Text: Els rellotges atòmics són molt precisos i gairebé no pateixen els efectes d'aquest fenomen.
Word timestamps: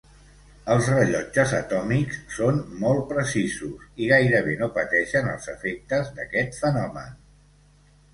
Els 0.75 0.87
rellotges 0.91 1.51
atòmics 1.57 2.15
són 2.37 2.57
molt 2.83 3.03
precisos 3.11 3.83
i 4.05 4.07
gairebé 4.13 4.55
no 4.63 4.71
pateixen 4.79 5.29
els 5.35 5.45
efectes 5.53 6.11
d'aquest 6.17 6.59
fenomen. 6.63 7.13